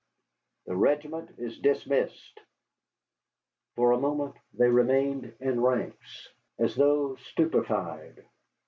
The 0.65 0.75
regiment 0.75 1.29
is 1.37 1.59
dismissed." 1.59 2.39
For 3.75 3.91
a 3.91 3.99
moment 3.99 4.33
they 4.51 4.67
remained 4.67 5.35
in 5.39 5.61
ranks, 5.61 6.27
as 6.57 6.75
though 6.75 7.17
stupefied. 7.17 8.25